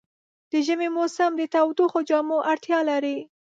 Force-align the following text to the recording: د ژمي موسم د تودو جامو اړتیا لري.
د 0.51 0.53
ژمي 0.65 0.89
موسم 0.97 1.31
د 1.37 1.41
تودو 1.53 1.85
جامو 2.09 2.37
اړتیا 2.51 2.79
لري. 2.89 3.17